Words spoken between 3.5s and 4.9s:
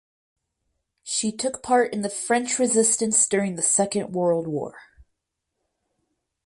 the Second World War.